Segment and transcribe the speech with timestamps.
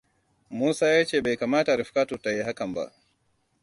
[0.49, 2.93] Musa ya ce bai kamata Rifkatu ta yi hakan ba.